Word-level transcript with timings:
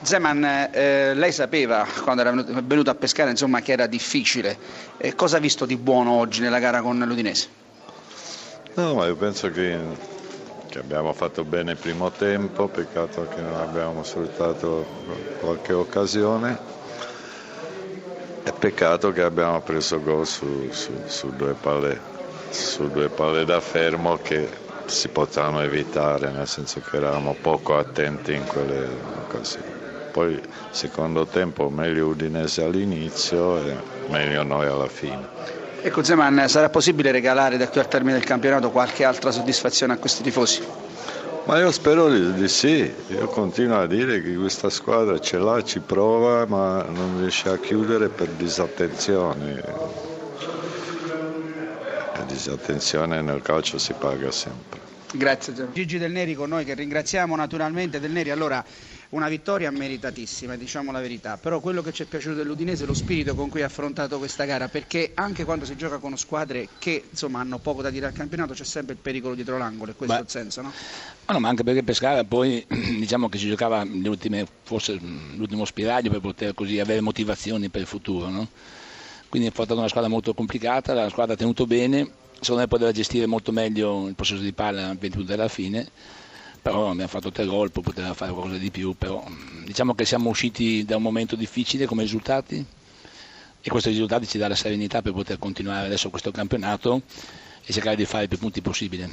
Zeman, 0.00 0.70
eh, 0.72 1.12
lei 1.14 1.32
sapeva 1.32 1.86
quando 2.02 2.20
era 2.22 2.30
venuto, 2.30 2.52
venuto 2.62 2.90
a 2.90 2.94
pescare 2.94 3.30
insomma, 3.30 3.60
che 3.60 3.72
era 3.72 3.86
difficile. 3.86 4.56
Eh, 4.96 5.14
cosa 5.14 5.38
ha 5.38 5.40
visto 5.40 5.66
di 5.66 5.76
buono 5.76 6.12
oggi 6.12 6.40
nella 6.40 6.60
gara 6.60 6.80
con 6.82 6.98
l'Udinese? 6.98 7.48
No, 8.74 8.94
ma 8.94 9.06
io 9.06 9.16
penso 9.16 9.50
che, 9.50 9.76
che 10.68 10.78
abbiamo 10.78 11.12
fatto 11.12 11.42
bene 11.42 11.72
il 11.72 11.78
primo 11.78 12.12
tempo, 12.12 12.68
peccato 12.68 13.26
che 13.28 13.40
non 13.40 13.56
abbiamo 13.56 14.04
sfruttato 14.04 14.86
qualche 15.40 15.72
occasione 15.72 16.56
e 18.44 18.52
peccato 18.52 19.10
che 19.10 19.22
abbiamo 19.22 19.60
preso 19.62 20.00
gol 20.00 20.26
su, 20.26 20.68
su, 20.70 20.92
su, 21.06 21.34
due 21.34 21.54
palle, 21.54 22.00
su 22.50 22.88
due 22.88 23.08
palle 23.08 23.44
da 23.44 23.60
fermo 23.60 24.16
che 24.22 24.48
si 24.86 25.08
potranno 25.08 25.60
evitare, 25.60 26.30
nel 26.30 26.46
senso 26.46 26.80
che 26.80 26.96
eravamo 26.96 27.34
poco 27.42 27.76
attenti 27.76 28.32
in 28.32 28.46
quelle 28.46 28.88
occasioni. 29.26 29.87
Poi 30.10 30.40
secondo 30.70 31.26
tempo 31.26 31.68
meglio 31.68 32.08
Udinese 32.08 32.64
all'inizio 32.64 33.58
e 33.64 33.76
meglio 34.08 34.42
noi 34.42 34.66
alla 34.66 34.88
fine. 34.88 35.26
Ecco 35.80 36.02
Zeman, 36.02 36.48
sarà 36.48 36.68
possibile 36.70 37.12
regalare 37.12 37.56
da 37.56 37.68
qui 37.68 37.80
al 37.80 37.88
termine 37.88 38.14
del 38.14 38.24
campionato 38.24 38.70
qualche 38.70 39.04
altra 39.04 39.30
soddisfazione 39.30 39.92
a 39.92 39.96
questi 39.96 40.22
tifosi? 40.22 40.62
Ma 41.44 41.58
io 41.58 41.70
spero 41.70 42.10
di, 42.10 42.34
di, 42.34 42.46
sì, 42.46 42.92
io 43.06 43.26
continuo 43.28 43.78
a 43.78 43.86
dire 43.86 44.20
che 44.20 44.34
questa 44.34 44.68
squadra 44.68 45.18
ce 45.18 45.38
l'ha, 45.38 45.62
ci 45.62 45.80
prova, 45.80 46.44
ma 46.46 46.82
non 46.82 47.20
riesce 47.20 47.48
a 47.48 47.56
chiudere 47.56 48.08
per 48.08 48.26
disattenzione. 48.28 49.62
La 52.14 52.24
disattenzione 52.26 53.22
nel 53.22 53.40
calcio 53.40 53.78
si 53.78 53.94
paga 53.94 54.30
sempre. 54.30 54.97
Grazie 55.10 55.54
Gigi 55.72 55.96
Del 55.96 56.12
Neri 56.12 56.34
con 56.34 56.50
noi 56.50 56.66
che 56.66 56.74
ringraziamo 56.74 57.34
naturalmente 57.34 57.98
Del 57.98 58.10
Neri. 58.10 58.30
Allora, 58.30 58.62
una 59.10 59.28
vittoria 59.28 59.70
meritatissima, 59.70 60.54
diciamo 60.56 60.92
la 60.92 61.00
verità, 61.00 61.38
però 61.38 61.60
quello 61.60 61.80
che 61.80 61.92
ci 61.92 62.02
è 62.02 62.06
piaciuto 62.06 62.34
dell'Udinese 62.34 62.84
è 62.84 62.86
lo 62.86 62.92
spirito 62.92 63.34
con 63.34 63.48
cui 63.48 63.62
ha 63.62 63.66
affrontato 63.66 64.18
questa 64.18 64.44
gara, 64.44 64.68
perché 64.68 65.12
anche 65.14 65.44
quando 65.44 65.64
si 65.64 65.76
gioca 65.76 65.96
con 65.96 66.14
squadre 66.18 66.68
che 66.78 67.04
insomma, 67.10 67.40
hanno 67.40 67.58
poco 67.58 67.80
da 67.80 67.88
dire 67.88 68.04
al 68.04 68.12
campionato 68.12 68.52
c'è 68.52 68.64
sempre 68.64 68.94
il 68.94 69.00
pericolo 69.00 69.34
dietro 69.34 69.56
l'angolo, 69.56 69.92
è 69.92 69.96
questo 69.96 70.14
Beh, 70.14 70.22
il 70.22 70.28
senso, 70.28 70.60
no? 70.60 70.72
Ma, 71.24 71.32
no, 71.32 71.40
ma 71.40 71.48
anche 71.48 71.64
perché 71.64 71.82
Pescara 71.82 72.22
poi 72.24 72.62
diciamo 72.68 73.30
che 73.30 73.38
si 73.38 73.48
giocava 73.48 73.82
ultime, 73.82 74.46
forse 74.62 74.98
l'ultimo 75.36 75.64
spiraglio 75.64 76.10
per 76.10 76.20
poter 76.20 76.52
così 76.52 76.78
avere 76.78 77.00
motivazioni 77.00 77.70
per 77.70 77.80
il 77.80 77.86
futuro, 77.86 78.28
no? 78.28 78.48
Quindi 79.30 79.48
è 79.48 79.50
stata 79.52 79.72
una 79.74 79.88
squadra 79.88 80.10
molto 80.10 80.34
complicata, 80.34 80.92
la 80.92 81.08
squadra 81.08 81.32
ha 81.32 81.36
tenuto 81.36 81.66
bene, 81.66 82.10
secondo 82.40 82.62
me 82.62 82.68
poteva 82.68 82.92
gestire 82.92 83.26
molto 83.26 83.52
meglio 83.52 84.06
il 84.08 84.14
possesso 84.14 84.40
di 84.40 84.52
palla 84.52 84.88
a 84.88 84.94
20 84.94 85.08
minuti 85.16 85.32
alla 85.32 85.48
fine 85.48 85.88
però 86.60 86.90
abbiamo 86.90 87.08
fatto 87.08 87.30
tre 87.30 87.46
gol, 87.46 87.70
poteva 87.70 88.12
fare 88.14 88.32
qualcosa 88.32 88.56
di 88.58 88.70
più, 88.70 88.94
però 88.94 89.24
diciamo 89.64 89.94
che 89.94 90.04
siamo 90.04 90.28
usciti 90.28 90.84
da 90.84 90.96
un 90.96 91.02
momento 91.02 91.34
difficile 91.36 91.86
come 91.86 92.02
risultati 92.02 92.64
e 93.60 93.70
questi 93.70 93.90
risultati 93.90 94.26
ci 94.26 94.38
dà 94.38 94.48
la 94.48 94.54
serenità 94.54 95.00
per 95.00 95.12
poter 95.12 95.38
continuare 95.38 95.86
adesso 95.86 96.10
questo 96.10 96.30
campionato 96.30 97.02
e 97.64 97.72
cercare 97.72 97.96
di 97.96 98.04
fare 98.04 98.28
più 98.28 98.38
punti 98.38 98.60
possibile. 98.60 99.10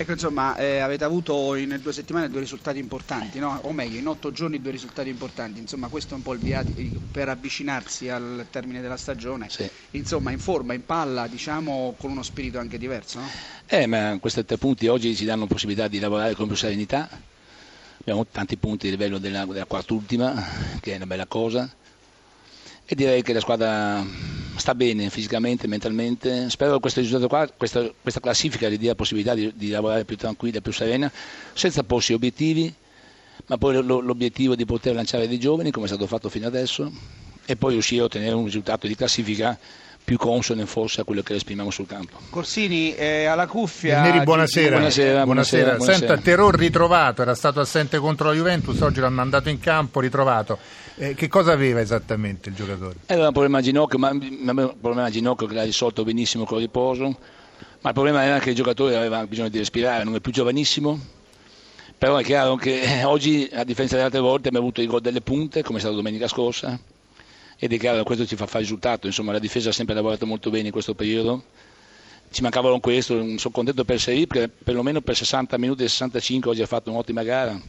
Ecco, 0.00 0.12
insomma, 0.12 0.54
eh, 0.54 0.78
avete 0.78 1.02
avuto 1.02 1.56
in 1.56 1.76
due 1.82 1.92
settimane 1.92 2.30
due 2.30 2.38
risultati 2.38 2.78
importanti, 2.78 3.40
no? 3.40 3.58
o 3.64 3.72
meglio, 3.72 3.98
in 3.98 4.06
otto 4.06 4.30
giorni 4.30 4.60
due 4.60 4.70
risultati 4.70 5.08
importanti. 5.08 5.58
Insomma, 5.58 5.88
questo 5.88 6.14
è 6.14 6.16
un 6.16 6.22
po' 6.22 6.34
il 6.34 6.38
via 6.38 6.64
per 7.10 7.28
avvicinarsi 7.28 8.08
al 8.08 8.46
termine 8.48 8.80
della 8.80 8.96
stagione. 8.96 9.48
Sì. 9.50 9.68
Insomma, 9.90 10.30
in 10.30 10.38
forma, 10.38 10.72
in 10.72 10.86
palla, 10.86 11.26
diciamo, 11.26 11.96
con 11.98 12.12
uno 12.12 12.22
spirito 12.22 12.60
anche 12.60 12.78
diverso. 12.78 13.18
No? 13.18 13.26
Eh, 13.66 13.86
ma 13.86 14.16
questi 14.20 14.44
tre 14.44 14.56
punti 14.56 14.86
oggi 14.86 15.16
ci 15.16 15.24
danno 15.24 15.48
possibilità 15.48 15.88
di 15.88 15.98
lavorare 15.98 16.36
con 16.36 16.46
più 16.46 16.54
serenità. 16.54 17.08
Abbiamo 17.98 18.24
tanti 18.24 18.56
punti 18.56 18.86
a 18.86 18.90
livello 18.90 19.18
della, 19.18 19.46
della 19.46 19.64
quart'ultima, 19.64 20.78
che 20.80 20.92
è 20.92 20.96
una 20.96 21.06
bella 21.06 21.26
cosa. 21.26 21.68
E 22.84 22.94
direi 22.94 23.22
che 23.22 23.32
la 23.32 23.40
squadra 23.40 24.06
sta 24.58 24.74
bene 24.74 25.08
fisicamente, 25.10 25.66
mentalmente. 25.66 26.50
Spero 26.50 26.74
che 26.74 26.80
questo 26.80 27.00
risultato 27.00 27.28
qua, 27.28 27.48
questa, 27.56 27.90
questa 28.00 28.20
classifica 28.20 28.68
gli 28.68 28.78
dia 28.78 28.90
la 28.90 28.94
possibilità 28.94 29.34
di, 29.34 29.52
di, 29.54 29.70
lavorare 29.70 30.04
più 30.04 30.16
tranquilla, 30.16 30.60
più 30.60 30.72
serena, 30.72 31.10
senza 31.52 31.82
porsi 31.84 32.12
obiettivi, 32.12 32.72
ma 33.46 33.56
poi 33.56 33.82
l'obiettivo 33.82 34.54
di 34.54 34.64
poter 34.64 34.94
lanciare 34.94 35.28
dei 35.28 35.38
giovani, 35.38 35.70
come 35.70 35.86
è 35.86 35.88
stato 35.88 36.06
fatto 36.06 36.28
fino 36.28 36.46
adesso, 36.46 36.92
e 37.44 37.56
poi 37.56 37.72
riuscire 37.72 38.02
a 38.02 38.04
ottenere 38.04 38.34
un 38.34 38.44
risultato 38.44 38.86
di 38.86 38.94
classifica 38.94 39.58
più 40.08 40.16
consone 40.16 40.64
forse 40.64 41.02
a 41.02 41.04
quello 41.04 41.20
che 41.20 41.34
esprimiamo 41.34 41.70
sul 41.70 41.86
campo. 41.86 42.16
Corsini, 42.30 42.94
eh, 42.94 43.26
alla 43.26 43.46
cuffia. 43.46 44.00
Neri, 44.00 44.22
buonasera. 44.22 44.76
Buonasera, 44.76 45.24
buonasera, 45.24 45.76
buonasera. 45.76 45.98
Senta, 45.98 46.16
Terror 46.16 46.54
ritrovato, 46.54 47.20
era 47.20 47.34
stato 47.34 47.60
assente 47.60 47.98
contro 47.98 48.28
la 48.28 48.34
Juventus, 48.34 48.80
oggi 48.80 49.00
l'hanno 49.00 49.16
mandato 49.16 49.50
in 49.50 49.60
campo, 49.60 50.00
ritrovato. 50.00 50.58
Eh, 50.96 51.12
che 51.12 51.28
cosa 51.28 51.52
aveva 51.52 51.80
esattamente 51.80 52.48
il 52.48 52.54
giocatore? 52.54 52.94
Aveva 53.08 53.26
un 53.26 53.32
problema 53.32 53.58
a 53.58 53.60
ginocchio, 53.60 53.98
ma 53.98 54.08
un 54.08 54.74
problema 54.80 55.04
a 55.04 55.10
ginocchio 55.10 55.46
che 55.46 55.52
l'ha 55.52 55.64
risolto 55.64 56.04
benissimo 56.04 56.44
con 56.46 56.56
riposo, 56.56 57.04
ma 57.82 57.88
il 57.88 57.94
problema 57.94 58.24
era 58.24 58.38
che 58.38 58.48
il 58.48 58.56
giocatore 58.56 58.96
aveva 58.96 59.26
bisogno 59.26 59.50
di 59.50 59.58
respirare, 59.58 60.04
non 60.04 60.14
è 60.14 60.20
più 60.20 60.32
giovanissimo, 60.32 60.98
però 61.98 62.16
è 62.16 62.24
chiaro 62.24 62.56
che 62.56 63.02
oggi, 63.04 63.46
a 63.52 63.62
differenza 63.62 63.96
delle 63.96 64.06
altre 64.06 64.20
volte, 64.20 64.48
abbiamo 64.48 64.68
avuto 64.68 64.80
i 64.80 64.86
gol 64.86 65.02
delle 65.02 65.20
punte, 65.20 65.62
come 65.62 65.76
è 65.76 65.80
stato 65.82 65.96
domenica 65.96 66.28
scorsa, 66.28 66.80
ed 67.58 67.72
è 67.72 67.78
chiaro 67.78 67.98
che 67.98 68.04
questo 68.04 68.26
ci 68.26 68.36
fa 68.36 68.46
fare 68.46 68.60
risultato, 68.62 69.06
insomma 69.06 69.32
la 69.32 69.38
difesa 69.38 69.70
ha 69.70 69.72
sempre 69.72 69.94
lavorato 69.94 70.26
molto 70.26 70.50
bene 70.50 70.66
in 70.66 70.72
questo 70.72 70.94
periodo, 70.94 71.42
ci 72.30 72.42
mancava 72.42 72.78
questo, 72.80 73.14
sono 73.38 73.52
contento 73.54 73.84
per 73.84 73.98
Seri 74.00 74.26
perché 74.26 74.48
perlomeno 74.48 75.00
per 75.00 75.16
60 75.16 75.58
minuti 75.58 75.82
e 75.82 75.88
65 75.88 76.50
oggi 76.50 76.62
ha 76.62 76.66
fatto 76.66 76.90
un'ottima 76.90 77.22
gara 77.22 77.60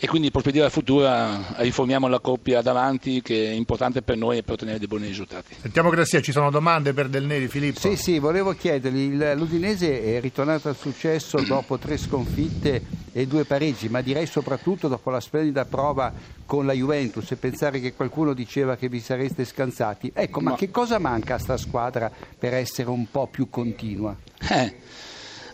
e 0.00 0.06
quindi 0.06 0.26
in 0.26 0.32
prospettiva 0.32 0.70
futura 0.70 1.54
riformiamo 1.56 2.06
la 2.06 2.20
coppia 2.20 2.62
davanti 2.62 3.20
che 3.20 3.46
è 3.46 3.52
importante 3.52 4.00
per 4.02 4.16
noi 4.16 4.38
e 4.38 4.42
per 4.44 4.54
ottenere 4.54 4.78
dei 4.78 4.86
buoni 4.86 5.08
risultati. 5.08 5.56
Sentiamo 5.60 5.90
Grassia, 5.90 6.20
ci 6.20 6.30
sono 6.30 6.50
domande 6.50 6.92
per 6.92 7.08
Del 7.08 7.24
Neri, 7.24 7.48
Filippo? 7.48 7.80
Sì, 7.80 7.96
sì, 7.96 8.20
volevo 8.20 8.52
chiedergli, 8.52 9.16
l'Udinese 9.34 10.02
è 10.02 10.20
ritornato 10.20 10.68
al 10.68 10.76
successo 10.76 11.42
dopo 11.46 11.78
tre 11.78 11.96
sconfitte 11.96 12.80
e 13.12 13.26
due 13.26 13.44
pareggi, 13.44 13.88
ma 13.88 14.00
direi 14.00 14.26
soprattutto 14.26 14.86
dopo 14.86 15.10
la 15.10 15.20
splendida 15.20 15.64
prova 15.64 16.12
con 16.46 16.64
la 16.64 16.72
Juventus 16.72 17.30
e 17.32 17.36
pensare 17.36 17.80
che 17.80 17.94
qualcuno 17.94 18.34
diceva 18.34 18.76
che 18.76 18.88
vi 18.88 19.00
sareste 19.00 19.44
scansati. 19.44 20.12
Ecco, 20.14 20.40
ma, 20.40 20.50
ma... 20.50 20.56
che 20.56 20.70
cosa 20.70 20.98
manca 20.98 21.34
a 21.34 21.38
sta 21.38 21.56
squadra 21.56 22.08
per 22.38 22.54
essere 22.54 22.88
un 22.88 23.10
po' 23.10 23.26
più 23.26 23.50
continua? 23.50 24.14
Eh. 24.48 24.74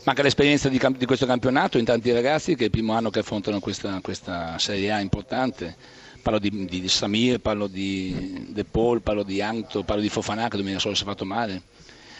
Manca 0.05 0.21
l'esperienza 0.21 0.69
di, 0.69 0.79
di, 0.99 1.07
questo 1.07 1.25
campionato 1.25 1.79
in 1.79 1.87
tanti 1.87 2.13
ragazzi 2.13 2.55
che 2.57 2.61
è 2.61 2.65
il 2.65 2.71
primo 2.71 2.93
anno 2.93 3.09
che 3.09 3.21
affrontano 3.21 3.59
questa, 3.59 4.01
questa 4.03 4.59
Serie 4.59 4.91
A 4.93 5.01
importante. 5.01 5.75
Parlo 6.21 6.39
di, 6.39 6.67
di, 6.67 6.87
Samir, 6.91 7.39
parlo 7.39 7.67
di 7.67 8.49
De 8.51 8.65
Paul, 8.65 9.01
parlo 9.01 9.23
di 9.23 9.41
Anto, 9.41 9.83
parlo 9.83 10.03
di 10.03 10.11
Fofanà 10.11 10.49
che 10.49 10.59
domenica 10.59 10.79
solo 10.79 10.95
si 10.95 11.05
è 11.05 11.07
fatto 11.07 11.25
male. 11.25 11.63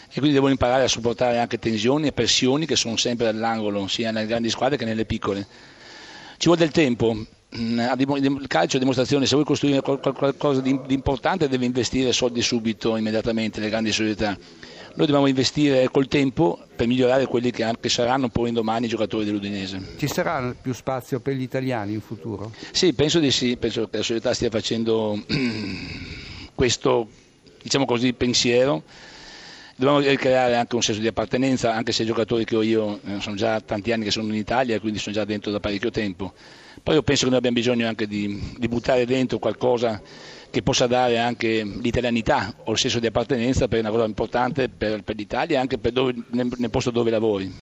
E 0.07 0.13
quindi 0.13 0.31
devono 0.31 0.51
imparare 0.51 0.83
a 0.83 0.87
sopportare 0.87 1.37
anche 1.37 1.59
tensioni 1.59 2.07
e 2.07 2.11
pressioni 2.11 2.65
che 2.65 2.75
sono 2.75 2.97
sempre 2.97 3.27
all'angolo, 3.27 3.87
sia 3.87 4.09
nelle 4.09 4.25
grandi 4.25 4.49
squadre 4.49 4.77
che 4.77 4.85
nelle 4.85 5.05
piccole. 5.05 5.45
Ci 6.37 6.47
vuole 6.47 6.61
del 6.61 6.71
tempo, 6.71 7.13
mm, 7.13 7.79
il 7.99 8.45
calcio 8.47 8.77
è 8.77 8.79
dimostrazione, 8.79 9.27
se 9.27 9.35
vuoi 9.35 9.45
costruire 9.45 9.81
qualcosa 9.81 10.59
di 10.59 10.79
importante 10.87 11.47
devi 11.47 11.65
investire 11.65 12.11
soldi 12.13 12.41
subito, 12.41 12.97
immediatamente, 12.97 13.59
nelle 13.59 13.69
grandi 13.69 13.91
società 13.91 14.35
noi 14.95 15.07
dobbiamo 15.07 15.27
investire 15.27 15.89
col 15.89 16.07
tempo 16.07 16.57
per 16.73 16.87
migliorare 16.87 17.25
quelli 17.25 17.51
che 17.51 17.63
anche 17.63 17.89
saranno 17.89 18.29
poi 18.29 18.51
domani 18.53 18.85
i 18.85 18.89
giocatori 18.89 19.25
dell'Udinese. 19.25 19.95
Ci 19.97 20.07
sarà 20.07 20.55
più 20.59 20.73
spazio 20.73 21.19
per 21.19 21.33
gli 21.33 21.41
italiani 21.41 21.93
in 21.93 22.01
futuro? 22.01 22.53
Sì, 22.71 22.93
penso 22.93 23.19
di 23.19 23.29
sì, 23.29 23.57
penso 23.57 23.89
che 23.89 23.97
la 23.97 24.03
società 24.03 24.33
stia 24.33 24.49
facendo 24.49 25.21
questo 26.55 27.09
diciamo 27.61 27.85
così, 27.85 28.13
pensiero. 28.13 28.83
Dobbiamo 29.75 29.99
ricreare 29.99 30.55
anche 30.55 30.75
un 30.75 30.81
senso 30.81 31.01
di 31.01 31.07
appartenenza, 31.07 31.73
anche 31.73 31.91
se 31.91 32.03
i 32.03 32.05
giocatori 32.05 32.45
che 32.45 32.55
ho 32.55 32.61
io 32.61 33.01
eh, 33.03 33.19
sono 33.19 33.35
già 33.35 33.59
tanti 33.59 33.91
anni 33.91 34.05
che 34.05 34.11
sono 34.11 34.27
in 34.27 34.35
Italia, 34.35 34.79
quindi 34.79 34.99
sono 34.99 35.13
già 35.13 35.25
dentro 35.25 35.51
da 35.51 35.59
parecchio 35.59 35.91
tempo. 35.91 36.33
Poi 36.81 36.95
io 36.95 37.03
penso 37.03 37.23
che 37.23 37.29
noi 37.29 37.39
abbiamo 37.39 37.57
bisogno 37.57 37.85
anche 37.85 38.07
di, 38.07 38.53
di 38.57 38.67
buttare 38.69 39.05
dentro 39.05 39.39
qualcosa 39.39 40.01
che 40.55 40.61
possa 40.61 40.87
dare 40.87 41.19
anche 41.19 41.65
l'italianità 41.65 42.53
o 42.63 42.71
il 42.71 42.77
senso 42.77 42.99
di 42.99 43.07
appartenenza 43.07 43.67
per 43.67 43.81
una 43.81 43.89
cosa 43.89 44.05
importante 44.05 44.69
per, 44.69 45.03
per 45.03 45.17
l'Italia 45.17 45.57
e 45.57 45.59
anche 45.59 45.77
dove, 45.91 46.15
nel, 46.31 46.49
nel 46.55 46.69
posto 46.69 46.91
dove 46.91 47.11
lavori. 47.11 47.53